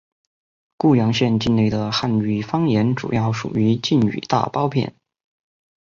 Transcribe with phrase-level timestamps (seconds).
[0.77, 4.95] 固阳县境内的汉语方言主要属于晋语大包片。